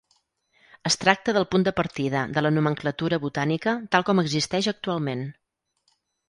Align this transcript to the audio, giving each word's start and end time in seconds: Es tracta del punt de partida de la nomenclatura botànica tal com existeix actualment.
Es 0.89 0.95
tracta 1.01 1.35
del 1.37 1.45
punt 1.51 1.65
de 1.67 1.73
partida 1.79 2.23
de 2.37 2.43
la 2.45 2.51
nomenclatura 2.55 3.19
botànica 3.27 3.75
tal 3.97 4.07
com 4.09 4.23
existeix 4.23 4.71
actualment. 4.73 5.23